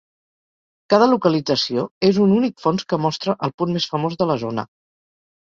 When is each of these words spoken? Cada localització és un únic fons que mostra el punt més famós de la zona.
Cada 0.93 1.07
localització 1.11 1.83
és 2.07 2.21
un 2.23 2.33
únic 2.39 2.65
fons 2.65 2.87
que 2.95 2.99
mostra 3.05 3.37
el 3.49 3.55
punt 3.63 3.77
més 3.77 3.87
famós 3.95 4.19
de 4.25 4.31
la 4.33 4.41
zona. 4.47 4.67